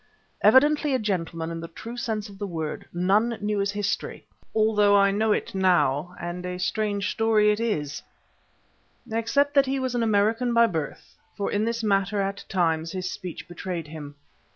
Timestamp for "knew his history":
3.39-4.25